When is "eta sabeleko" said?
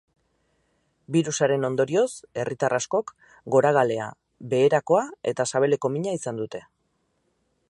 5.35-5.97